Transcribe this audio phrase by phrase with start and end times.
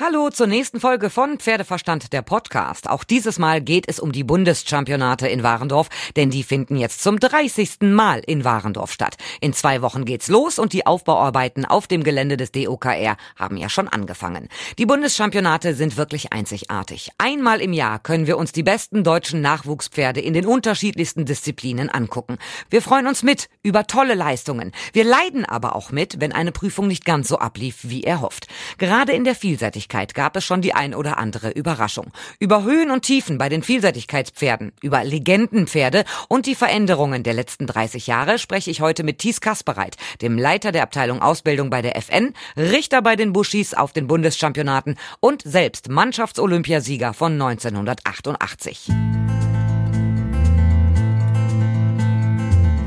[0.00, 2.88] Hallo zur nächsten Folge von Pferdeverstand der Podcast.
[2.88, 7.18] Auch dieses Mal geht es um die Bundeschampionate in Warendorf, denn die finden jetzt zum
[7.18, 7.78] 30.
[7.80, 9.16] Mal in Warendorf statt.
[9.40, 13.68] In zwei Wochen geht's los und die Aufbauarbeiten auf dem Gelände des DOKR haben ja
[13.68, 14.48] schon angefangen.
[14.78, 17.10] Die Bundeschampionate sind wirklich einzigartig.
[17.18, 22.38] Einmal im Jahr können wir uns die besten deutschen Nachwuchspferde in den unterschiedlichsten Disziplinen angucken.
[22.70, 24.70] Wir freuen uns mit über tolle Leistungen.
[24.92, 28.46] Wir leiden aber auch mit, wenn eine Prüfung nicht ganz so ablief, wie er hofft.
[28.78, 32.12] Gerade in der Vielseitigkeit Vielseitigkeit gab es schon die ein oder andere Überraschung.
[32.38, 38.06] Über Höhen und Tiefen bei den Vielseitigkeitspferden, über Legendenpferde und die Veränderungen der letzten 30
[38.06, 42.34] Jahre spreche ich heute mit Thies Kaspereit, dem Leiter der Abteilung Ausbildung bei der FN,
[42.56, 49.17] Richter bei den Buschis auf den Bundeschampionaten und selbst Mannschaftsolympiasieger von 1988.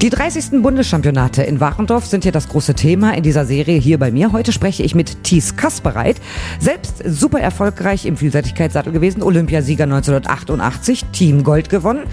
[0.02, 0.64] Die 30.
[0.64, 4.32] Bundeschampionate in Warendorf sind ja das große Thema in dieser Serie hier bei mir.
[4.32, 6.16] Heute spreche ich mit Thies Kaspereit,
[6.60, 12.05] selbst super erfolgreich im Vielseitigkeitssattel gewesen, Olympiasieger 1988, Team Gold gewonnen.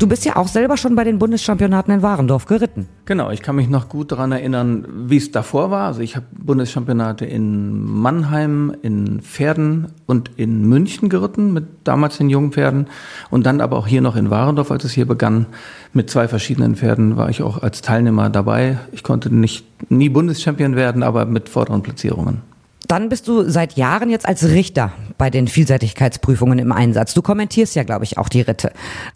[0.00, 2.88] Du bist ja auch selber schon bei den Bundeschampionaten in Warendorf geritten.
[3.04, 5.88] Genau, ich kann mich noch gut daran erinnern, wie es davor war.
[5.88, 12.30] Also ich habe Bundeschampionate in Mannheim, in Pferden und in München geritten mit damals den
[12.30, 12.86] jungen Pferden
[13.28, 15.44] und dann aber auch hier noch in Warendorf, als es hier begann
[15.92, 18.78] mit zwei verschiedenen Pferden war ich auch als Teilnehmer dabei.
[18.92, 22.49] Ich konnte nicht nie Bundeschampion werden, aber mit vorderen Platzierungen.
[22.90, 27.14] Dann bist du seit Jahren jetzt als Richter bei den Vielseitigkeitsprüfungen im Einsatz.
[27.14, 28.72] Du kommentierst ja, glaube ich, auch die Ritte.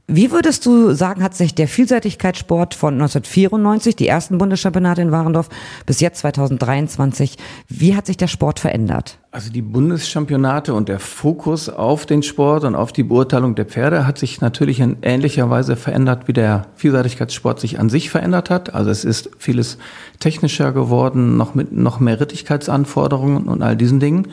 [0.07, 5.49] Wie würdest du sagen, hat sich der Vielseitigkeitssport von 1994, die ersten Bundeschampionate in Warendorf,
[5.87, 7.37] bis jetzt 2023,
[7.67, 9.19] wie hat sich der Sport verändert?
[9.35, 14.07] Also die Bundeschampionate und der Fokus auf den Sport und auf die Beurteilung der Pferde
[14.07, 18.75] hat sich natürlich in ähnlicher Weise verändert, wie der Vielseitigkeitssport sich an sich verändert hat.
[18.75, 19.79] Also es ist vieles
[20.21, 24.29] technischer geworden, noch mit noch mehr Rittigkeitsanforderungen und all diesen Dingen.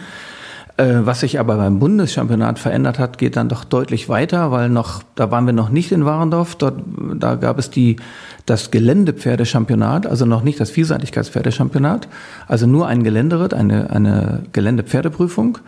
[0.78, 5.04] Äh, was sich aber beim Bundeschampionat verändert hat, geht dann doch deutlich weiter, weil noch,
[5.16, 6.82] da waren wir noch nicht in Warendorf, dort,
[7.16, 7.98] da gab es die
[8.46, 12.08] das Geländepferdechampionat, also noch nicht das Vielseitigkeitspferdechampionat,
[12.48, 15.60] also nur ein Geländeritt, eine, eine Geländepferdeprüfung.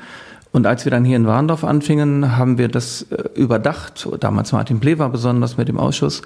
[0.53, 4.79] Und als wir dann hier in Warndorf anfingen, haben wir das äh, überdacht, damals Martin
[4.79, 6.21] Plewa besonders mit dem Ausschuss,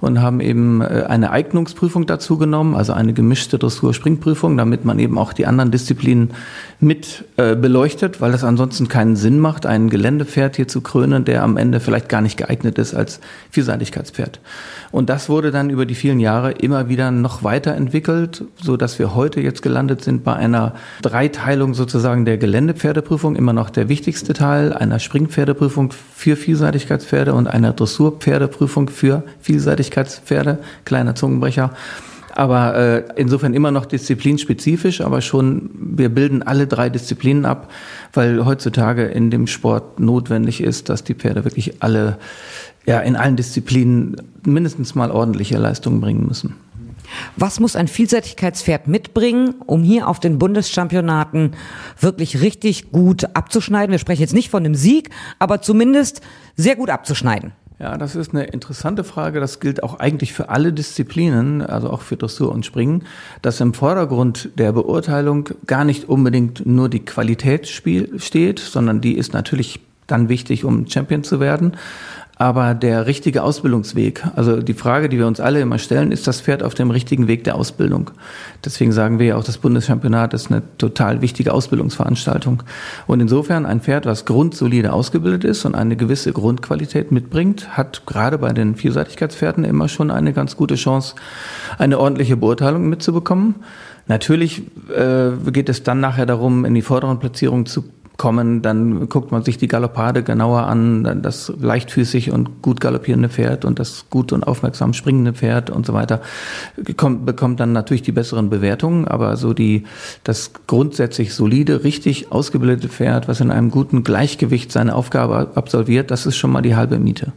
[0.00, 5.18] und haben eben äh, eine Eignungsprüfung dazu genommen, also eine gemischte Dressur-Springprüfung, damit man eben
[5.18, 6.30] auch die anderen Disziplinen
[6.78, 11.42] mit äh, beleuchtet, weil es ansonsten keinen Sinn macht, ein Geländepferd hier zu krönen, der
[11.42, 13.20] am Ende vielleicht gar nicht geeignet ist als
[13.50, 14.38] Vielseitigkeitspferd.
[14.92, 19.16] Und das wurde dann über die vielen Jahre immer wieder noch weiterentwickelt, so dass wir
[19.16, 24.72] heute jetzt gelandet sind bei einer Dreiteilung sozusagen der Geländepferdeprüfung, immer noch der wichtigste Teil,
[24.72, 31.70] einer Springpferdeprüfung für Vielseitigkeitspferde und einer Dressurpferdeprüfung für Vielseitigkeitspferde, kleiner Zungenbrecher.
[32.34, 37.70] Aber äh, insofern immer noch disziplinspezifisch, aber schon, wir bilden alle drei Disziplinen ab,
[38.14, 42.16] weil heutzutage in dem Sport notwendig ist, dass die Pferde wirklich alle,
[42.86, 44.16] ja, in allen Disziplinen
[44.46, 46.54] mindestens mal ordentliche Leistungen bringen müssen.
[47.36, 51.52] Was muss ein Vielseitigkeitspferd mitbringen, um hier auf den Bundeschampionaten
[51.98, 53.92] wirklich richtig gut abzuschneiden?
[53.92, 56.20] Wir sprechen jetzt nicht von einem Sieg, aber zumindest
[56.56, 57.52] sehr gut abzuschneiden.
[57.82, 59.40] Ja, das ist eine interessante Frage.
[59.40, 63.02] Das gilt auch eigentlich für alle Disziplinen, also auch für Dressur und Springen,
[63.42, 69.32] dass im Vordergrund der Beurteilung gar nicht unbedingt nur die Qualität steht, sondern die ist
[69.32, 71.76] natürlich dann wichtig, um Champion zu werden
[72.42, 74.24] aber der richtige Ausbildungsweg.
[74.34, 77.28] Also die Frage, die wir uns alle immer stellen, ist das Pferd auf dem richtigen
[77.28, 78.10] Weg der Ausbildung?
[78.64, 82.64] Deswegen sagen wir ja auch, das Bundeschampionat ist eine total wichtige Ausbildungsveranstaltung.
[83.06, 88.38] Und insofern ein Pferd, was grundsolide ausgebildet ist und eine gewisse Grundqualität mitbringt, hat gerade
[88.38, 91.14] bei den Vielseitigkeitspferden immer schon eine ganz gute Chance,
[91.78, 93.54] eine ordentliche Beurteilung mitzubekommen.
[94.08, 97.84] Natürlich äh, geht es dann nachher darum, in die vorderen Platzierungen zu
[98.22, 103.64] kommen, dann guckt man sich die Galoppade genauer an, das leichtfüßig und gut galoppierende Pferd
[103.64, 106.20] und das gut und aufmerksam springende Pferd und so weiter,
[106.76, 109.86] bekommt, bekommt dann natürlich die besseren Bewertungen, aber so die,
[110.22, 116.24] das grundsätzlich solide, richtig ausgebildete Pferd, was in einem guten Gleichgewicht seine Aufgabe absolviert, das
[116.24, 117.32] ist schon mal die halbe Miete.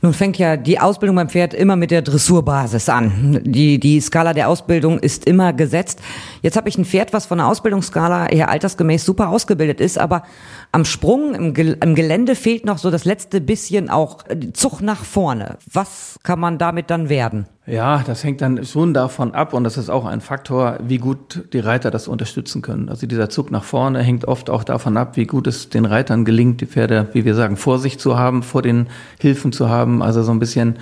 [0.00, 3.40] Nun fängt ja die Ausbildung beim Pferd immer mit der Dressurbasis an.
[3.44, 6.00] Die, die Skala der Ausbildung ist immer gesetzt.
[6.40, 10.22] Jetzt habe ich ein Pferd, was von der Ausbildungsskala her altersgemäß super ausgebildet ist, aber
[10.70, 14.22] am Sprung, im, im Gelände fehlt noch so das letzte bisschen auch
[14.52, 15.58] Zug nach vorne.
[15.72, 17.46] Was kann man damit dann werden?
[17.68, 21.44] Ja, das hängt dann schon davon ab und das ist auch ein Faktor, wie gut
[21.52, 22.88] die Reiter das unterstützen können.
[22.88, 26.24] Also dieser Zug nach vorne hängt oft auch davon ab, wie gut es den Reitern
[26.24, 28.86] gelingt, die Pferde, wie wir sagen, vor sich zu haben, vor den
[29.20, 30.02] Hilfen zu haben.
[30.02, 30.76] Also so ein bisschen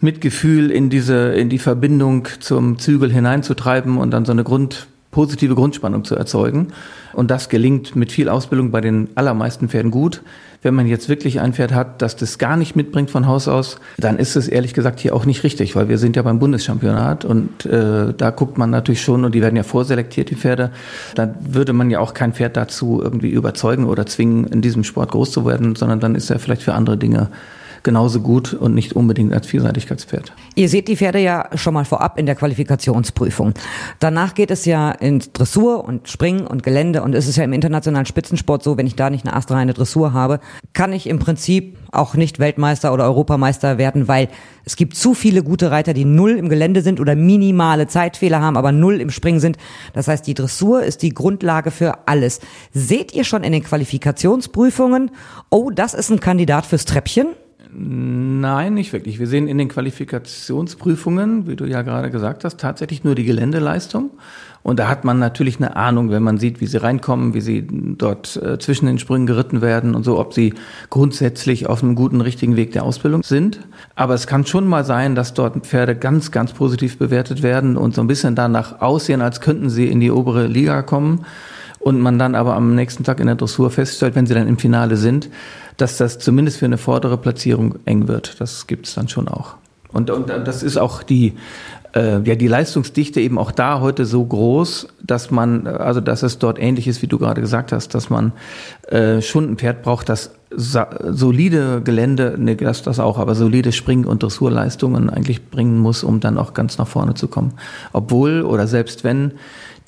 [0.00, 5.54] Mitgefühl in diese, in die Verbindung zum Zügel hineinzutreiben und dann so eine Grund positive
[5.54, 6.68] Grundspannung zu erzeugen.
[7.12, 10.22] Und das gelingt mit viel Ausbildung bei den allermeisten Pferden gut.
[10.62, 13.80] Wenn man jetzt wirklich ein Pferd hat, das das gar nicht mitbringt von Haus aus,
[13.96, 17.24] dann ist es ehrlich gesagt hier auch nicht richtig, weil wir sind ja beim Bundeschampionat
[17.24, 20.70] und äh, da guckt man natürlich schon, und die werden ja vorselektiert, die Pferde,
[21.14, 25.12] da würde man ja auch kein Pferd dazu irgendwie überzeugen oder zwingen, in diesem Sport
[25.12, 27.30] groß zu werden, sondern dann ist er vielleicht für andere Dinge
[27.82, 30.32] genauso gut und nicht unbedingt als Vielseitigkeitspferd.
[30.54, 33.54] Ihr seht die Pferde ja schon mal vorab in der Qualifikationsprüfung.
[33.98, 37.52] Danach geht es ja ins Dressur und Springen und Gelände und es ist ja im
[37.52, 40.40] internationalen Spitzensport so, wenn ich da nicht eine astreine Dressur habe,
[40.72, 44.28] kann ich im Prinzip auch nicht Weltmeister oder Europameister werden, weil
[44.64, 48.56] es gibt zu viele gute Reiter, die null im Gelände sind oder minimale Zeitfehler haben,
[48.56, 49.56] aber null im Springen sind.
[49.94, 52.40] Das heißt, die Dressur ist die Grundlage für alles.
[52.72, 55.10] Seht ihr schon in den Qualifikationsprüfungen,
[55.50, 57.28] oh, das ist ein Kandidat fürs Treppchen?
[57.72, 59.18] Nein, nicht wirklich.
[59.18, 64.10] Wir sehen in den Qualifikationsprüfungen, wie du ja gerade gesagt hast, tatsächlich nur die Geländeleistung.
[64.62, 67.66] Und da hat man natürlich eine Ahnung, wenn man sieht, wie sie reinkommen, wie sie
[67.70, 70.54] dort äh, zwischen den Sprüngen geritten werden und so, ob sie
[70.90, 73.60] grundsätzlich auf einem guten, richtigen Weg der Ausbildung sind.
[73.94, 77.94] Aber es kann schon mal sein, dass dort Pferde ganz, ganz positiv bewertet werden und
[77.94, 81.24] so ein bisschen danach aussehen, als könnten sie in die obere Liga kommen.
[81.78, 84.58] Und man dann aber am nächsten Tag in der Dressur feststellt, wenn sie dann im
[84.58, 85.30] Finale sind,
[85.80, 88.40] dass das zumindest für eine vordere Platzierung eng wird.
[88.40, 89.56] Das gibt es dann schon auch.
[89.92, 91.34] Und, und das ist auch die,
[91.94, 96.38] äh, ja, die Leistungsdichte eben auch da heute so groß, dass man, also dass es
[96.38, 98.32] dort ähnlich ist, wie du gerade gesagt hast, dass man
[98.88, 104.04] äh, schon ein Pferd braucht, das solide Gelände, ne, das, das auch, aber solide Spring-
[104.04, 107.52] und Dressurleistungen eigentlich bringen muss, um dann auch ganz nach vorne zu kommen.
[107.92, 109.32] Obwohl oder selbst wenn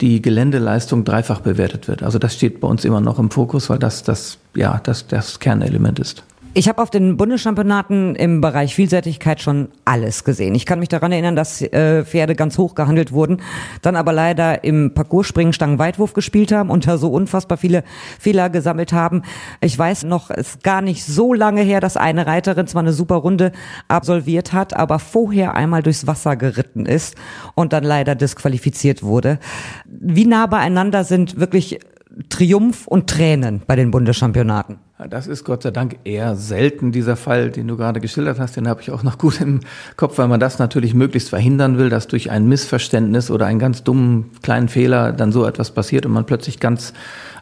[0.01, 2.03] die Geländeleistung dreifach bewertet wird.
[2.03, 5.39] Also das steht bei uns immer noch im Fokus, weil das das ja das das
[5.39, 6.25] Kernelement ist.
[6.55, 10.55] Ich habe auf den Bundeschampionaten im Bereich Vielseitigkeit schon alles gesehen.
[10.55, 13.39] Ich kann mich daran erinnern, dass äh, Pferde ganz hoch gehandelt wurden,
[13.81, 17.85] dann aber leider im Parcours-Springen Stangenweitwurf gespielt haben und da so unfassbar viele
[18.21, 19.23] Fehler gesammelt haben.
[19.63, 22.93] Ich weiß noch, es ist gar nicht so lange her, dass eine Reiterin zwar eine
[22.93, 23.53] super Runde
[23.89, 27.17] absolviert hat, aber vorher einmal durchs Wasser geritten ist
[27.55, 29.39] und dann leider disqualifiziert wurde.
[29.87, 31.81] Wie nah beieinander sind wirklich
[32.29, 34.77] Triumph und Tränen bei den Bundeschampionaten?
[35.09, 38.57] Das ist Gott sei Dank eher selten, dieser Fall, den du gerade geschildert hast.
[38.57, 39.61] Den habe ich auch noch gut im
[39.97, 43.83] Kopf, weil man das natürlich möglichst verhindern will, dass durch ein Missverständnis oder einen ganz
[43.83, 46.93] dummen kleinen Fehler dann so etwas passiert und man plötzlich ganz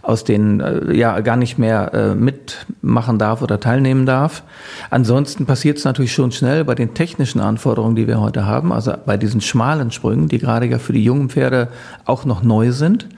[0.03, 4.43] aus den äh, ja gar nicht mehr äh, mitmachen darf oder teilnehmen darf.
[4.89, 8.95] Ansonsten passiert es natürlich schon schnell bei den technischen Anforderungen, die wir heute haben, also
[9.05, 11.69] bei diesen schmalen Sprüngen, die gerade ja für die jungen Pferde
[12.07, 13.09] auch noch neu sind.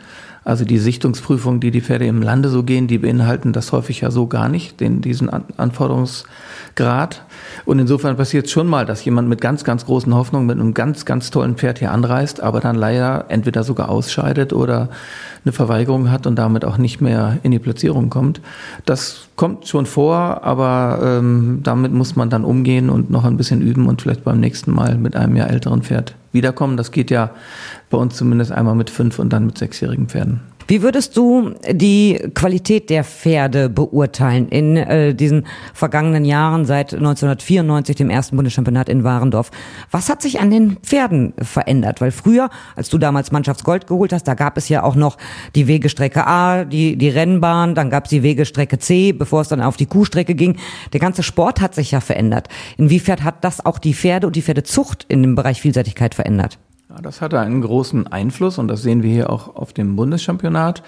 [0.45, 4.11] Also die Sichtungsprüfungen, die die Pferde im Lande so gehen, die beinhalten das häufig ja
[4.11, 7.25] so gar nicht, den, diesen Anforderungsgrad.
[7.65, 10.75] Und insofern passiert es schon mal, dass jemand mit ganz, ganz großen Hoffnungen mit einem
[10.75, 14.89] ganz, ganz tollen Pferd hier anreist, aber dann leider entweder sogar ausscheidet oder
[15.45, 18.41] eine Verweigerung hat und damit auch nicht mehr in die Platzierung kommt.
[18.85, 23.61] Das kommt schon vor, aber ähm, damit muss man dann umgehen und noch ein bisschen
[23.61, 26.77] üben und vielleicht beim nächsten Mal mit einem Jahr älteren Pferd wiederkommen.
[26.77, 27.31] Das geht ja
[27.91, 30.41] bei uns zumindest einmal mit fünf und dann mit sechsjährigen Pferden.
[30.69, 37.97] Wie würdest du die Qualität der Pferde beurteilen in äh, diesen vergangenen Jahren seit 1994,
[37.97, 39.51] dem ersten Bundeschampionat in Warendorf?
[39.91, 42.01] Was hat sich an den Pferden verändert?
[42.01, 45.19] Weil früher, als du damals Mannschaftsgold geholt hast, da gab es ja auch noch
[45.55, 49.61] die Wegestrecke A, die, die Rennbahn, dann gab es die Wegestrecke C, bevor es dann
[49.61, 50.57] auf die Kuhstrecke ging.
[50.93, 52.49] Der ganze Sport hat sich ja verändert.
[52.77, 56.59] Inwiefern hat das auch die Pferde und die Pferdezucht in dem Bereich Vielseitigkeit verändert?
[56.95, 60.83] Ja, das hatte einen großen Einfluss und das sehen wir hier auch auf dem Bundeschampionat.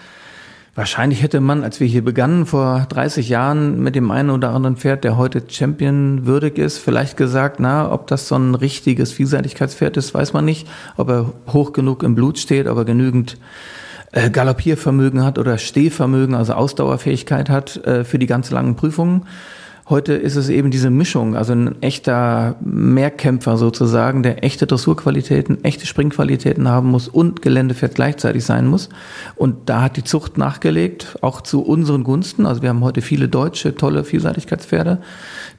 [0.75, 4.77] Wahrscheinlich hätte man, als wir hier begannen, vor 30 Jahren mit dem einen oder anderen
[4.77, 9.97] Pferd, der heute Champion würdig ist, vielleicht gesagt, na, ob das so ein richtiges Vielseitigkeitspferd
[9.97, 10.69] ist, weiß man nicht.
[10.97, 13.39] Ob er hoch genug im Blut steht, ob er genügend
[14.13, 19.25] äh, Galoppiervermögen hat oder Stehvermögen, also Ausdauerfähigkeit hat äh, für die ganz langen Prüfungen.
[19.87, 25.85] Heute ist es eben diese Mischung, also ein echter Mehrkämpfer sozusagen, der echte Dressurqualitäten, echte
[25.85, 28.89] Springqualitäten haben muss und Geländepferd gleichzeitig sein muss.
[29.37, 32.47] Und da hat die Zucht nachgelegt, auch zu unseren Gunsten.
[32.47, 35.03] Also wir haben heute viele deutsche, tolle Vielseitigkeitspferde,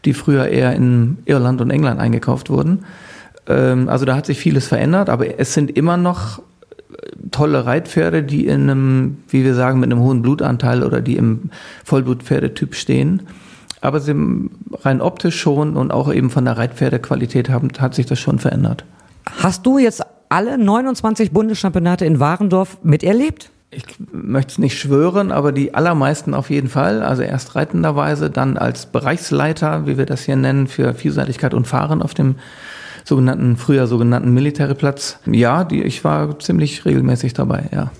[0.05, 2.79] die früher eher in Irland und England eingekauft wurden.
[3.45, 6.41] Ähm, also da hat sich vieles verändert, aber es sind immer noch
[7.29, 11.51] tolle Reitpferde, die in einem, wie wir sagen, mit einem hohen Blutanteil oder die im
[11.83, 13.21] Vollblutpferdetyp stehen
[13.85, 14.15] aber sie
[14.81, 18.85] rein optisch schon und auch eben von der Reitpferdequalität haben, hat sich das schon verändert.
[19.41, 23.51] Hast du jetzt alle 29 Bundeschampionate in Warendorf miterlebt?
[23.71, 27.03] Ich möchte es nicht schwören, aber die allermeisten auf jeden Fall.
[27.03, 32.01] Also erst reitenderweise, dann als Bereichsleiter, wie wir das hier nennen, für Vielseitigkeit und Fahren
[32.01, 32.35] auf dem
[33.03, 35.19] sogenannten, früher sogenannten Militärplatz.
[35.25, 37.91] Ja, die, ich war ziemlich regelmäßig dabei, ja.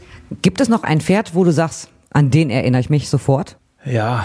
[0.41, 3.57] Gibt es noch ein Pferd, wo du sagst, an den erinnere ich mich sofort?
[3.85, 4.23] Ja,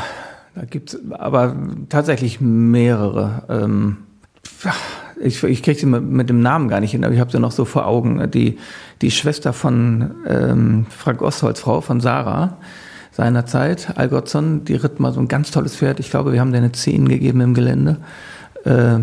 [0.61, 1.57] da gibt es aber
[1.89, 3.45] tatsächlich mehrere.
[3.49, 3.97] Ähm,
[5.19, 7.51] ich, ich kriege sie mit dem Namen gar nicht hin, aber ich habe sie noch
[7.51, 8.31] so vor Augen.
[8.31, 8.59] Die,
[9.01, 12.59] die Schwester von ähm, Frank Ostholz, Frau von Sarah,
[13.11, 15.99] seinerzeit, Algotzon, die ritt mal so ein ganz tolles Pferd.
[15.99, 17.97] Ich glaube, wir haben dir eine 10 gegeben im Gelände.
[18.65, 18.99] Äh,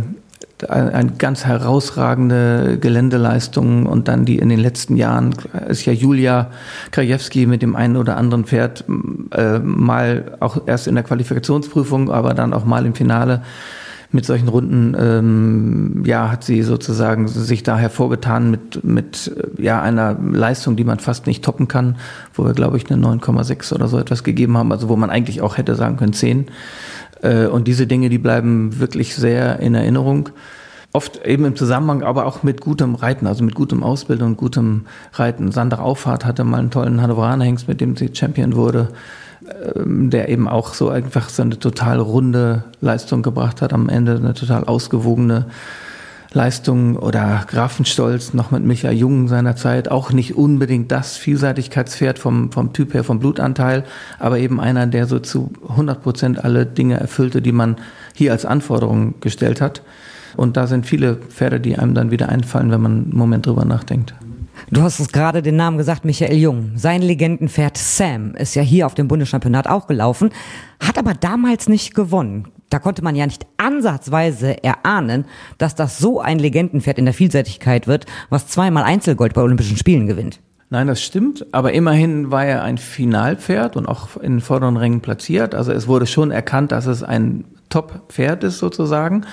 [0.64, 5.36] eine ganz herausragende Geländeleistung und dann die in den letzten Jahren
[5.68, 6.50] ist ja Julia
[6.92, 8.84] Krajewski mit dem einen oder anderen Pferd
[9.32, 13.44] äh, mal auch erst in der Qualifikationsprüfung, aber dann auch mal im Finale
[14.12, 20.14] mit solchen Runden, ähm, ja, hat sie sozusagen sich da hervorgetan mit, mit ja, einer
[20.14, 21.98] Leistung, die man fast nicht toppen kann,
[22.34, 25.42] wo wir, glaube ich, eine 9,6 oder so etwas gegeben haben, also wo man eigentlich
[25.42, 26.48] auch hätte sagen können 10.
[27.22, 30.30] Äh, und diese Dinge, die bleiben wirklich sehr in Erinnerung.
[30.94, 34.86] Oft eben im Zusammenhang, aber auch mit gutem Reiten, also mit gutem Ausbildung und gutem
[35.14, 35.52] Reiten.
[35.52, 38.90] Sandra Auffahrt hatte mal einen tollen Hannoveraner Hengst, mit dem sie Champion wurde,
[39.76, 44.16] ähm, der eben auch so einfach so eine total runde Leistung gebracht hat, am Ende
[44.16, 45.46] eine total ausgewogene
[46.34, 52.52] Leistung oder Grafenstolz noch mit Michael Jung seiner Zeit auch nicht unbedingt das Vielseitigkeitspferd vom,
[52.52, 53.84] vom Typ her, vom Blutanteil,
[54.20, 57.78] aber eben einer, der so zu 100 Prozent alle Dinge erfüllte, die man
[58.14, 59.82] hier als Anforderung gestellt hat.
[60.36, 63.66] Und da sind viele Pferde, die einem dann wieder einfallen, wenn man einen Moment drüber
[63.66, 64.14] nachdenkt.
[64.70, 66.72] Du hast es gerade den Namen gesagt, Michael Jung.
[66.76, 70.32] Sein Legendenpferd Sam ist ja hier auf dem Bundeschampionat auch gelaufen,
[70.80, 72.50] hat aber damals nicht gewonnen.
[72.70, 75.26] Da konnte man ja nicht ansatzweise erahnen,
[75.58, 80.08] dass das so ein Legendenpferd in der Vielseitigkeit wird, was zweimal Einzelgold bei Olympischen Spielen
[80.08, 80.40] gewinnt.
[80.70, 85.00] Nein, das stimmt, aber immerhin war er ein Finalpferd und auch in den vorderen Rängen
[85.00, 85.56] platziert.
[85.56, 89.26] Also es wurde schon erkannt, dass es ein Top-Pferd ist sozusagen.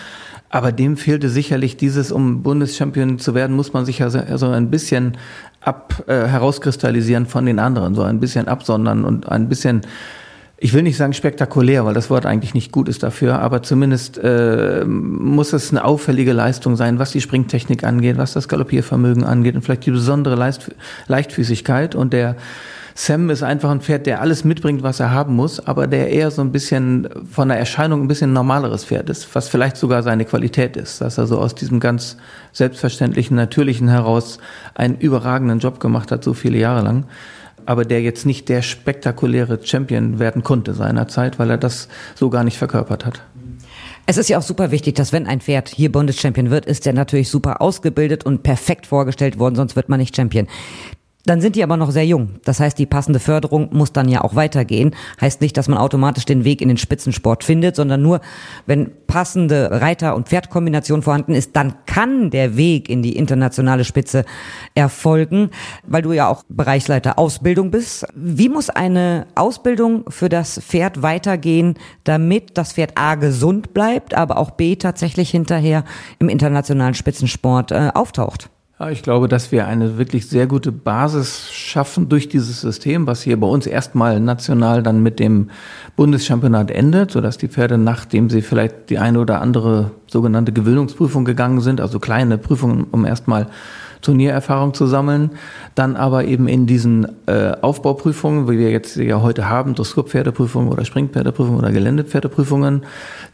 [0.49, 4.71] Aber dem fehlte sicherlich dieses, um Bundeschampion zu werden, muss man sich ja so ein
[4.71, 5.17] bisschen
[5.61, 9.81] ab äh, herauskristallisieren von den anderen, so ein bisschen absondern und ein bisschen
[10.65, 14.17] ich will nicht sagen spektakulär, weil das Wort eigentlich nicht gut ist dafür, aber zumindest
[14.17, 19.57] äh, muss es eine auffällige Leistung sein, was die Springtechnik angeht, was das Galoppiervermögen angeht
[19.57, 20.75] und vielleicht die besondere Leist
[21.07, 21.95] Leichtfüßigkeit.
[21.95, 22.37] Und der
[22.95, 26.31] Sam ist einfach ein Pferd, der alles mitbringt, was er haben muss, aber der eher
[26.31, 30.25] so ein bisschen von der Erscheinung ein bisschen normaleres Pferd ist, was vielleicht sogar seine
[30.25, 32.17] Qualität ist, dass er so aus diesem ganz
[32.53, 34.39] selbstverständlichen, natürlichen heraus
[34.75, 37.05] einen überragenden Job gemacht hat, so viele Jahre lang
[37.67, 42.45] aber der jetzt nicht der spektakuläre Champion werden konnte seinerzeit, weil er das so gar
[42.45, 43.23] nicht verkörpert hat.
[44.07, 46.93] Es ist ja auch super wichtig, dass wenn ein Pferd hier Bundeschampion wird, ist der
[46.93, 50.47] natürlich super ausgebildet und perfekt vorgestellt worden, sonst wird man nicht Champion.
[51.27, 52.41] Dann sind die aber noch sehr jung.
[52.45, 54.95] Das heißt, die passende Förderung muss dann ja auch weitergehen.
[55.21, 58.21] Heißt nicht, dass man automatisch den Weg in den Spitzensport findet, sondern nur,
[58.67, 64.27] wenn passende Reiter- und Pferdkombination vorhanden ist, dann kann der Weg in die internationale Spitze
[64.75, 65.51] erfolgen,
[65.87, 68.07] weil du ja auch Bereichsleiter Ausbildung bist.
[68.15, 74.37] Wie muss eine Ausbildung für das Pferd weitergehen, damit das Pferd A gesund bleibt, aber
[74.37, 75.85] auch B tatsächlich hinterher
[76.19, 78.51] im internationalen Spitzensport äh, auftaucht?
[78.81, 83.23] Ja, ich glaube, dass wir eine wirklich sehr gute Basis schaffen durch dieses System, was
[83.23, 85.51] hier bei uns erstmal national dann mit dem
[85.95, 91.61] Bundeschampionat endet, sodass die Pferde, nachdem sie vielleicht die eine oder andere sogenannte Gewöhnungsprüfung gegangen
[91.61, 93.47] sind, also kleine Prüfungen, um erstmal
[94.01, 95.31] Turniererfahrung zu sammeln,
[95.77, 100.85] dann aber eben in diesen äh, Aufbauprüfungen, wie wir jetzt ja heute haben, Dressurpferdeprüfungen oder
[100.85, 102.83] Springpferdeprüfungen oder Geländepferdeprüfungen,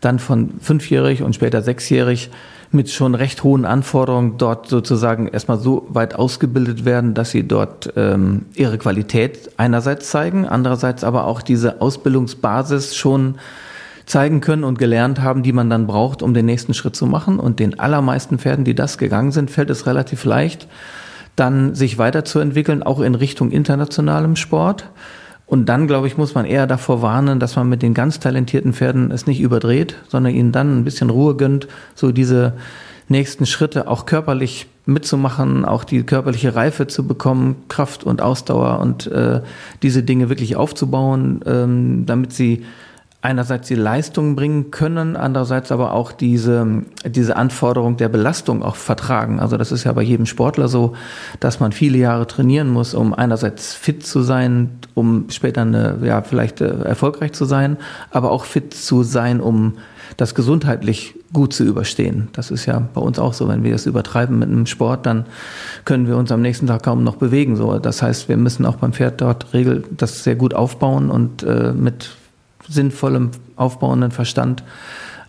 [0.03, 2.31] dann von fünfjährig und später sechsjährig
[2.73, 7.93] mit schon recht hohen Anforderungen dort sozusagen erstmal so weit ausgebildet werden, dass sie dort
[7.97, 13.37] ähm, ihre Qualität einerseits zeigen, andererseits aber auch diese Ausbildungsbasis schon
[14.07, 17.41] zeigen können und gelernt haben, die man dann braucht, um den nächsten Schritt zu machen.
[17.41, 20.69] Und den allermeisten Pferden, die das gegangen sind, fällt es relativ leicht,
[21.37, 24.87] dann sich weiterzuentwickeln, auch in Richtung internationalem Sport.
[25.51, 28.73] Und dann, glaube ich, muss man eher davor warnen, dass man mit den ganz talentierten
[28.73, 31.67] Pferden es nicht überdreht, sondern ihnen dann ein bisschen Ruhe gönnt,
[31.97, 32.53] so diese
[33.09, 39.09] nächsten Schritte auch körperlich mitzumachen, auch die körperliche Reife zu bekommen, Kraft und Ausdauer und
[39.09, 39.41] äh,
[39.83, 42.65] diese Dinge wirklich aufzubauen, ähm, damit sie
[43.23, 49.41] einerseits die Leistung bringen können, andererseits aber auch diese, diese Anforderung der Belastung auch vertragen.
[49.41, 50.95] Also das ist ja bei jedem Sportler so,
[51.39, 56.23] dass man viele Jahre trainieren muss, um einerseits fit zu sein, um später eine, ja,
[56.23, 57.77] vielleicht äh, erfolgreich zu sein,
[58.11, 59.75] aber auch fit zu sein, um
[60.17, 62.29] das gesundheitlich gut zu überstehen.
[62.33, 63.49] Das ist ja bei uns auch so.
[63.49, 65.27] Wenn wir das übertreiben mit einem Sport, dann
[65.85, 67.55] können wir uns am nächsten Tag kaum noch bewegen.
[67.57, 71.43] So, das heißt, wir müssen auch beim Pferd dort regel das sehr gut aufbauen und
[71.43, 72.11] äh, mit
[72.71, 74.63] sinnvollem, aufbauenden Verstand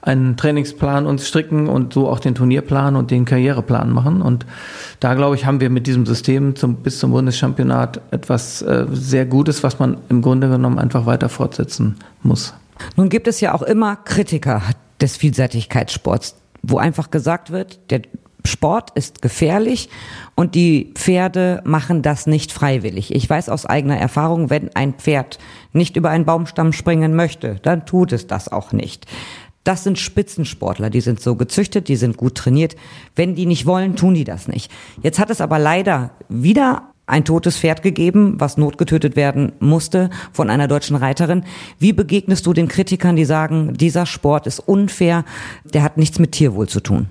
[0.02, 4.22] einen Trainingsplan uns stricken und so auch den Turnierplan und den Karriereplan machen.
[4.22, 4.46] Und
[5.00, 9.26] da, glaube ich, haben wir mit diesem System zum, bis zum Bundeschampionat etwas äh, sehr
[9.26, 12.54] Gutes, was man im Grunde genommen einfach weiter fortsetzen muss.
[12.96, 14.64] Nun gibt es ja auch immer Kritiker
[15.00, 18.02] des Vielseitigkeitssports, wo einfach gesagt wird, der
[18.44, 19.90] Sport ist gefährlich
[20.36, 23.14] und die Pferde machen das nicht freiwillig.
[23.14, 25.38] Ich weiß aus eigener Erfahrung, wenn ein Pferd
[25.74, 29.06] nicht über einen Baumstamm springen möchte, dann tut es das auch nicht.
[29.64, 32.76] Das sind Spitzensportler, die sind so gezüchtet, die sind gut trainiert.
[33.16, 34.72] Wenn die nicht wollen, tun die das nicht.
[35.04, 40.50] Jetzt hat es aber leider wieder ein totes Pferd gegeben, was notgetötet werden musste von
[40.50, 41.44] einer deutschen Reiterin.
[41.78, 45.26] Wie begegnest du den Kritikern, die sagen, dieser Sport ist unfair,
[45.64, 47.08] der hat nichts mit Tierwohl zu tun?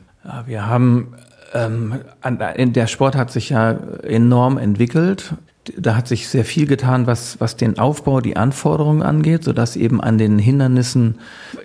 [0.46, 1.14] Wir haben
[1.52, 5.34] ähm, der Sport hat sich ja enorm entwickelt
[5.76, 10.00] da hat sich sehr viel getan, was, was den Aufbau, die Anforderungen angeht, sodass eben
[10.00, 11.16] an den Hindernissen,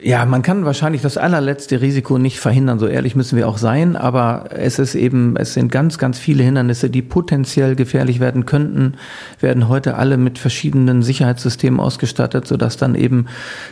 [0.02, 3.96] ja, man kann wahrscheinlich das allerletzte Risiko nicht verhindern, so ehrlich müssen wir auch sein,
[3.96, 8.96] aber es ist eben, es sind ganz, ganz viele Hindernisse, die potenziell gefährlich werden könnten,
[9.40, 13.28] werden heute alle mit verschiedenen Sicherheitssystemen ausgestattet, sodass dann eben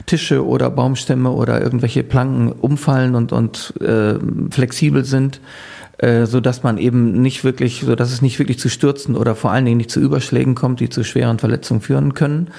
[0.06, 4.16] Tische oder Baumstämme oder irgendwelche Planken umfallen und, und äh,
[4.50, 5.40] flexibel sind
[5.98, 9.36] äh, so dass man eben nicht wirklich, so dass es nicht wirklich zu Stürzen oder
[9.36, 12.50] vor allen Dingen nicht zu Überschlägen kommt, die zu schweren Verletzungen führen können.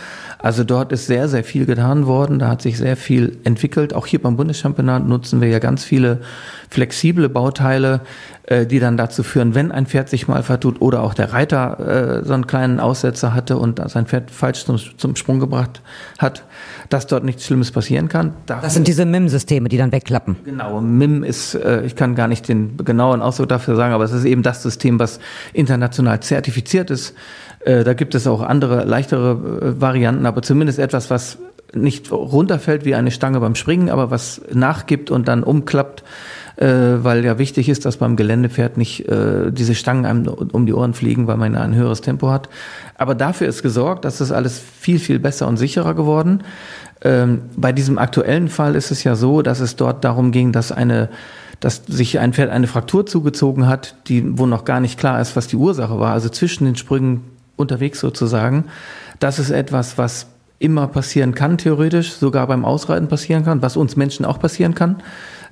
[0.45, 2.39] Also dort ist sehr, sehr viel getan worden.
[2.39, 3.95] Da hat sich sehr viel entwickelt.
[3.95, 6.21] Auch hier beim Bundeschampionat nutzen wir ja ganz viele
[6.69, 8.03] flexible Bauteile,
[8.43, 12.21] äh, die dann dazu führen, wenn ein Pferd sich mal vertut oder auch der Reiter
[12.21, 15.81] äh, so einen kleinen Aussetzer hatte und sein Pferd falsch zum, zum Sprung gebracht
[16.19, 16.45] hat,
[16.91, 18.35] dass dort nichts Schlimmes passieren kann.
[18.45, 20.37] Dafür das sind diese MIM-Systeme, die dann wegklappen.
[20.45, 24.13] Genau, MIM ist, äh, ich kann gar nicht den genauen Ausdruck dafür sagen, aber es
[24.13, 25.21] ist eben das System, was
[25.55, 27.15] international zertifiziert ist
[27.64, 31.38] äh, da gibt es auch andere, leichtere äh, Varianten, aber zumindest etwas, was
[31.73, 36.04] nicht runterfällt wie eine Stange beim Springen, aber was nachgibt und dann umklappt,
[36.56, 40.75] äh, weil ja wichtig ist, dass beim Geländepferd nicht äh, diese Stangen einem um die
[40.75, 42.49] Ohren fliegen, weil man ein höheres Tempo hat.
[42.97, 46.44] Aber dafür ist gesorgt, dass das alles viel, viel besser und sicherer geworden.
[47.02, 50.71] Ähm, bei diesem aktuellen Fall ist es ja so, dass es dort darum ging, dass
[50.71, 51.09] eine
[51.61, 55.35] dass sich ein Pferd eine Fraktur zugezogen hat, die, wo noch gar nicht klar ist,
[55.35, 56.12] was die Ursache war.
[56.12, 57.22] Also zwischen den Sprüngen
[57.57, 58.64] unterwegs sozusagen.
[59.21, 60.27] Das ist etwas, was
[60.59, 65.03] immer passieren kann, theoretisch, sogar beim Ausreiten passieren kann, was uns Menschen auch passieren kann,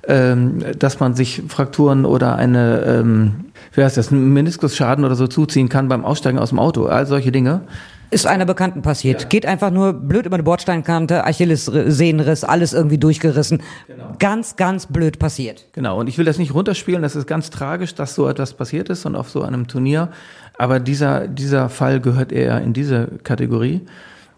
[0.07, 5.27] ähm, dass man sich Frakturen oder eine, ähm, wie heißt das, einen Meniskusschaden oder so
[5.27, 7.61] zuziehen kann beim Aussteigen aus dem Auto, all solche Dinge.
[8.13, 9.23] Ist einer Bekannten passiert.
[9.23, 9.27] Ja.
[9.27, 13.63] Geht einfach nur blöd über eine Bordsteinkante, Achillessehnenriss, alles irgendwie durchgerissen.
[13.87, 14.15] Genau.
[14.19, 15.65] Ganz, ganz blöd passiert.
[15.73, 15.99] Genau.
[15.99, 17.01] Und ich will das nicht runterspielen.
[17.01, 20.09] Das ist ganz tragisch, dass so etwas passiert ist und auf so einem Turnier.
[20.63, 23.81] Aber dieser, dieser Fall gehört eher in diese Kategorie.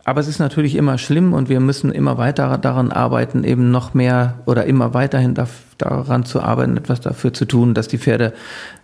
[0.06, 3.94] Aber es ist natürlich immer schlimm und wir müssen immer weiter daran arbeiten, eben noch
[3.94, 5.36] mehr oder immer weiterhin
[5.78, 8.34] daran zu arbeiten, etwas dafür zu tun, dass die Pferde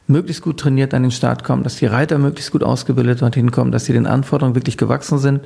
[0.07, 3.71] möglichst gut trainiert an den Start kommen, dass die Reiter möglichst gut ausgebildet dorthin kommen,
[3.71, 5.41] dass sie den Anforderungen wirklich gewachsen sind,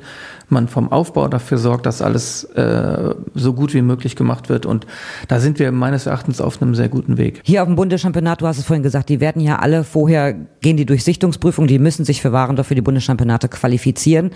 [0.48, 4.86] man vom Aufbau dafür sorgt, dass alles äh, so gut wie möglich gemacht wird und
[5.28, 7.40] da sind wir meines Erachtens auf einem sehr guten Weg.
[7.44, 10.76] Hier auf dem Bundeschampionat, du hast es vorhin gesagt, die werden ja alle vorher, gehen
[10.76, 14.30] die Durchsichtungsprüfung, die müssen sich für Warendorf für die Bundeschampionate qualifizieren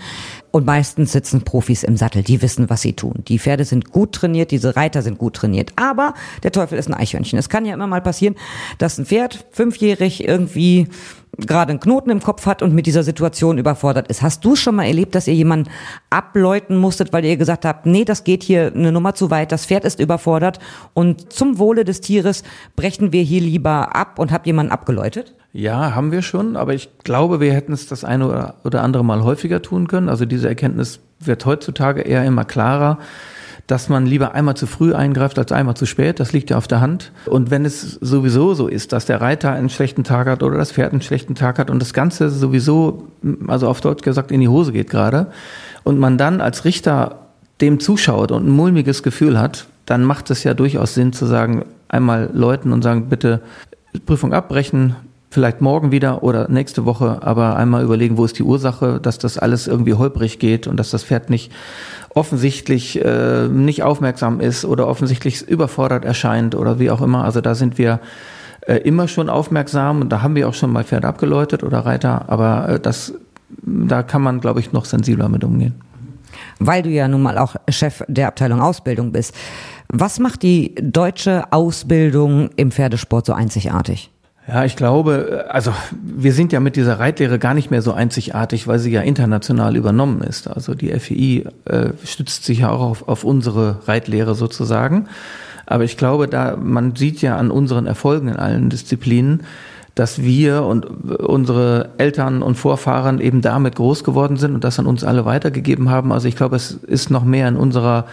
[0.51, 3.23] und meistens sitzen Profis im Sattel, die wissen, was sie tun.
[3.27, 6.93] Die Pferde sind gut trainiert, diese Reiter sind gut trainiert, aber der Teufel ist ein
[7.01, 7.39] Eichhörnchen.
[7.39, 8.35] Es kann ja immer mal passieren,
[8.77, 10.87] dass ein Pferd fünfjährig irgendwie
[11.37, 14.21] gerade einen Knoten im Kopf hat und mit dieser Situation überfordert ist.
[14.21, 15.69] Hast du schon mal erlebt, dass ihr jemanden
[16.09, 19.65] abläuten musstet, weil ihr gesagt habt, nee, das geht hier eine Nummer zu weit, das
[19.65, 20.59] Pferd ist überfordert
[20.93, 22.43] und zum Wohle des Tieres
[22.75, 25.33] brechen wir hier lieber ab und habt jemanden abgeläutet?
[25.53, 29.23] Ja, haben wir schon, aber ich glaube, wir hätten es das eine oder andere Mal
[29.23, 30.07] häufiger tun können.
[30.07, 32.99] Also diese Erkenntnis wird heutzutage eher immer klarer
[33.71, 36.19] dass man lieber einmal zu früh eingreift als einmal zu spät.
[36.19, 37.13] Das liegt ja auf der Hand.
[37.25, 40.73] Und wenn es sowieso so ist, dass der Reiter einen schlechten Tag hat oder das
[40.73, 43.07] Pferd einen schlechten Tag hat und das Ganze sowieso,
[43.47, 45.27] also auf Deutsch gesagt, in die Hose geht gerade
[45.83, 47.19] und man dann als Richter
[47.61, 51.63] dem zuschaut und ein mulmiges Gefühl hat, dann macht es ja durchaus Sinn zu sagen,
[51.87, 53.39] einmal läuten und sagen, bitte
[54.05, 54.97] Prüfung abbrechen,
[55.31, 59.37] vielleicht morgen wieder oder nächste Woche, aber einmal überlegen, wo ist die Ursache, dass das
[59.37, 61.51] alles irgendwie holprig geht und dass das Pferd nicht
[62.13, 67.23] offensichtlich äh, nicht aufmerksam ist oder offensichtlich überfordert erscheint oder wie auch immer.
[67.23, 68.01] Also da sind wir
[68.67, 72.25] äh, immer schon aufmerksam und da haben wir auch schon mal Pferde abgeläutet oder Reiter,
[72.27, 73.13] aber äh, das,
[73.61, 75.75] da kann man, glaube ich, noch sensibler mit umgehen.
[76.59, 79.33] Weil du ja nun mal auch Chef der Abteilung Ausbildung bist.
[79.87, 84.11] Was macht die deutsche Ausbildung im Pferdesport so einzigartig?
[84.51, 88.67] Ja, ich glaube, also wir sind ja mit dieser Reitlehre gar nicht mehr so einzigartig,
[88.67, 90.49] weil sie ja international übernommen ist.
[90.49, 95.07] Also die FEI äh, stützt sich ja auch auf, auf unsere Reitlehre sozusagen.
[95.65, 99.43] Aber ich glaube, da man sieht ja an unseren Erfolgen in allen Disziplinen,
[99.95, 104.85] dass wir und unsere Eltern und Vorfahren eben damit groß geworden sind und das an
[104.85, 106.11] uns alle weitergegeben haben.
[106.11, 108.05] Also ich glaube, es ist noch mehr in unserer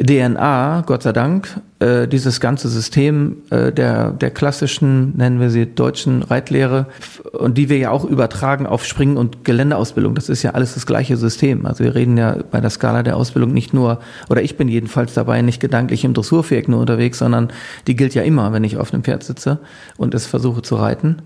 [0.00, 5.66] DNA, Gott sei Dank, äh, dieses ganze System äh, der, der klassischen, nennen wir sie,
[5.66, 6.86] deutschen Reitlehre
[7.32, 10.14] und die wir ja auch übertragen auf Springen- und Geländeausbildung.
[10.14, 11.66] Das ist ja alles das gleiche System.
[11.66, 14.00] Also wir reden ja bei der Skala der Ausbildung nicht nur,
[14.30, 17.48] oder ich bin jedenfalls dabei nicht gedanklich im Dressurviereck nur unterwegs, sondern
[17.86, 19.58] die gilt ja immer, wenn ich auf einem Pferd sitze
[19.98, 21.22] und es versuche zu reiten.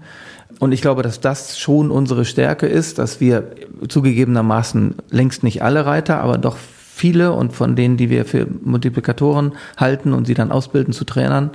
[0.59, 3.45] Und ich glaube, dass das schon unsere Stärke ist, dass wir
[3.89, 6.57] zugegebenermaßen längst nicht alle Reiter, aber doch
[6.97, 11.51] viele und von denen, die wir für Multiplikatoren halten und sie dann ausbilden zu Trainern,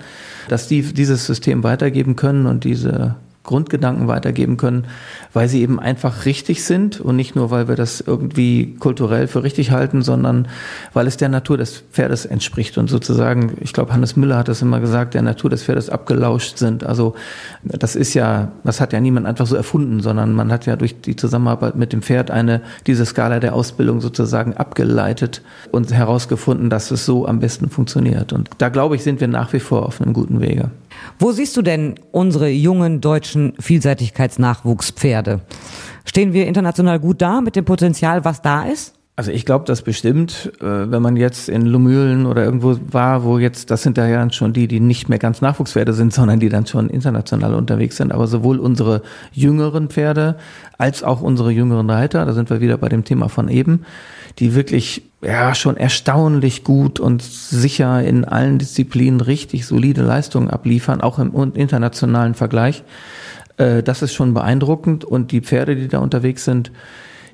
[0.49, 4.85] dass die dieses System weitergeben können und diese Grundgedanken weitergeben können,
[5.33, 9.43] weil sie eben einfach richtig sind und nicht nur, weil wir das irgendwie kulturell für
[9.43, 10.47] richtig halten, sondern
[10.93, 14.61] weil es der Natur des Pferdes entspricht und sozusagen, ich glaube, Hannes Müller hat das
[14.61, 16.83] immer gesagt, der Natur des Pferdes abgelauscht sind.
[16.83, 17.15] Also
[17.63, 21.01] das ist ja, das hat ja niemand einfach so erfunden, sondern man hat ja durch
[21.01, 26.91] die Zusammenarbeit mit dem Pferd eine, diese Skala der Ausbildung sozusagen abgeleitet und herausgefunden, dass
[26.91, 28.33] es so am besten funktioniert.
[28.33, 30.69] Und da glaube ich, sind wir nach wie vor auf einem guten Wege.
[31.19, 35.41] Wo siehst du denn unsere jungen deutschen Vielseitigkeitsnachwuchspferde?
[36.05, 38.95] Stehen wir international gut da mit dem Potenzial, was da ist?
[39.17, 43.37] Also ich glaube, das bestimmt, äh, wenn man jetzt in Lumülen oder irgendwo war, wo
[43.37, 46.49] jetzt, das sind da ja schon die, die nicht mehr ganz Nachwuchspferde sind, sondern die
[46.49, 48.11] dann schon international unterwegs sind.
[48.11, 50.37] Aber sowohl unsere jüngeren Pferde
[50.77, 53.85] als auch unsere jüngeren Reiter, da sind wir wieder bei dem Thema von eben,
[54.39, 61.01] die wirklich ja schon erstaunlich gut und sicher in allen Disziplinen richtig solide Leistungen abliefern,
[61.01, 62.83] auch im internationalen Vergleich.
[63.57, 66.71] Äh, das ist schon beeindruckend und die Pferde, die da unterwegs sind,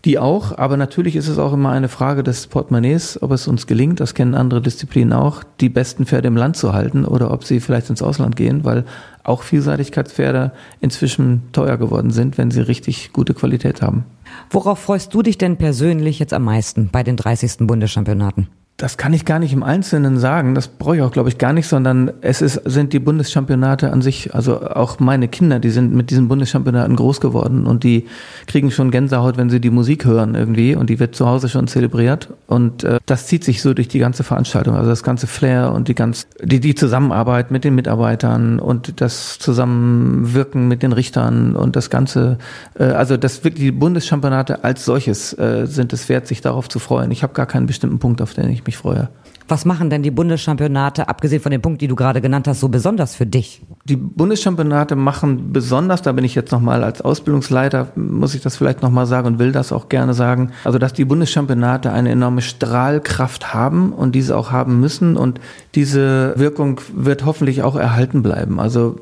[0.05, 3.67] die auch, aber natürlich ist es auch immer eine Frage des Portemonnaies, ob es uns
[3.67, 7.43] gelingt, das kennen andere Disziplinen auch, die besten Pferde im Land zu halten oder ob
[7.43, 8.85] sie vielleicht ins Ausland gehen, weil
[9.23, 14.05] auch Vielseitigkeitspferde inzwischen teuer geworden sind, wenn sie richtig gute Qualität haben.
[14.49, 17.67] Worauf freust du dich denn persönlich jetzt am meisten bei den 30.
[17.67, 18.47] Bundeschampionaten?
[18.79, 20.53] Das kann ich gar nicht im Einzelnen sagen.
[20.53, 24.03] Das brauche ich auch, glaube ich, gar nicht, sondern es ist, sind die Bundeschampionate an
[24.03, 28.05] sich, also auch meine Kinder, die sind mit diesen Bundeschampionaten groß geworden und die
[28.45, 31.67] kriegen schon Gänsehaut, wenn sie die Musik hören irgendwie und die wird zu Hause schon
[31.67, 35.71] zelebriert und äh, das zieht sich so durch die ganze Veranstaltung, also das ganze Flair
[35.71, 41.55] und die ganz, die, die Zusammenarbeit mit den Mitarbeitern und das Zusammenwirken mit den Richtern
[41.55, 42.37] und das ganze,
[42.77, 46.77] äh, also das wirklich die Bundeschampionate als solches äh, sind es wert, sich darauf zu
[46.77, 47.09] freuen.
[47.09, 49.09] Ich habe gar keinen bestimmten Punkt, auf den ich mich freue.
[49.49, 52.67] Was machen denn die Bundeschampionate, abgesehen von dem Punkt, die du gerade genannt hast, so
[52.67, 53.61] besonders für dich?
[53.85, 58.81] Die Bundeschampionate machen besonders, da bin ich jetzt nochmal als Ausbildungsleiter, muss ich das vielleicht
[58.81, 63.53] nochmal sagen und will das auch gerne sagen, also dass die Bundeschampionate eine enorme Strahlkraft
[63.53, 65.39] haben und diese auch haben müssen und
[65.75, 68.59] diese Wirkung wird hoffentlich auch erhalten bleiben.
[68.59, 68.97] Also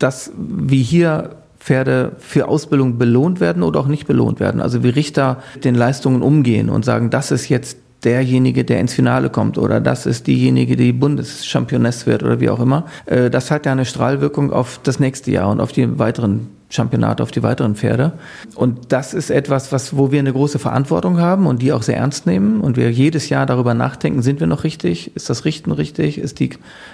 [0.00, 4.60] dass wie hier Pferde für Ausbildung belohnt werden oder auch nicht belohnt werden.
[4.60, 9.30] Also wie Richter den Leistungen umgehen und sagen, das ist jetzt derjenige, der ins Finale
[9.30, 12.86] kommt oder das ist diejenige, die Bundeschampioness wird oder wie auch immer.
[13.06, 17.22] Äh, das hat ja eine Strahlwirkung auf das nächste Jahr und auf die weiteren Championate,
[17.22, 18.12] auf die weiteren Pferde.
[18.54, 21.96] Und das ist etwas, was, wo wir eine große Verantwortung haben und die auch sehr
[21.96, 25.16] ernst nehmen und wir jedes Jahr darüber nachdenken, sind wir noch richtig?
[25.16, 26.18] Ist das Richten richtig?
[26.18, 26.50] Ist die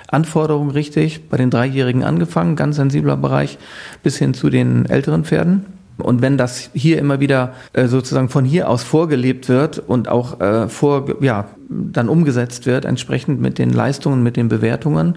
[0.09, 1.29] Anforderung richtig?
[1.29, 3.59] Bei den Dreijährigen angefangen, ganz sensibler Bereich,
[4.03, 5.67] bis hin zu den älteren Pferden.
[5.99, 10.41] Und wenn das hier immer wieder äh, sozusagen von hier aus vorgelebt wird und auch
[10.41, 15.17] äh, vor, ja, dann umgesetzt wird, entsprechend mit den Leistungen, mit den Bewertungen,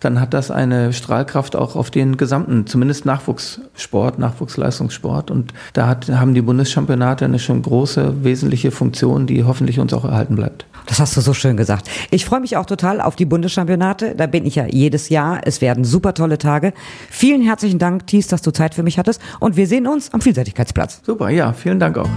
[0.00, 5.30] dann hat das eine Strahlkraft auch auf den gesamten, zumindest Nachwuchssport, Nachwuchsleistungssport.
[5.30, 10.04] Und da hat, haben die Bundeschampionate eine schon große, wesentliche Funktion, die hoffentlich uns auch
[10.04, 10.66] erhalten bleibt.
[10.88, 11.88] Das hast du so schön gesagt.
[12.10, 14.14] Ich freue mich auch total auf die Bundeschampionate.
[14.16, 15.42] Da bin ich ja jedes Jahr.
[15.44, 16.72] Es werden super tolle Tage.
[17.10, 19.20] Vielen herzlichen Dank, Thies, dass du Zeit für mich hattest.
[19.38, 21.02] Und wir sehen uns am Vielseitigkeitsplatz.
[21.04, 22.08] Super, ja, vielen Dank auch.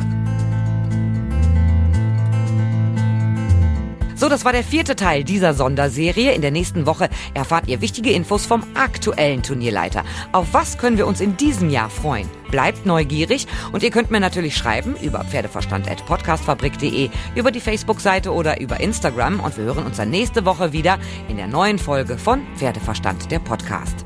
[4.22, 6.34] So, das war der vierte Teil dieser Sonderserie.
[6.34, 10.04] In der nächsten Woche erfahrt ihr wichtige Infos vom aktuellen Turnierleiter.
[10.32, 12.30] Auf was können wir uns in diesem Jahr freuen?
[12.52, 18.80] Bleibt neugierig und ihr könnt mir natürlich schreiben über pferdeverstand.podcastfabrik.de, über die Facebook-Seite oder über
[18.80, 23.32] Instagram und wir hören uns dann nächste Woche wieder in der neuen Folge von Pferdeverstand,
[23.32, 24.06] der Podcast.